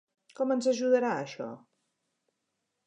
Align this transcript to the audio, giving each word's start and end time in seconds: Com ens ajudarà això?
Com 0.37 0.53
ens 0.55 0.69
ajudarà 0.71 1.11
això? 1.19 1.51